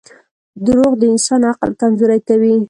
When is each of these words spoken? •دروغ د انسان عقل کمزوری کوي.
•دروغ 0.65 0.93
د 1.01 1.03
انسان 1.13 1.41
عقل 1.51 1.71
کمزوری 1.81 2.19
کوي. 2.27 2.53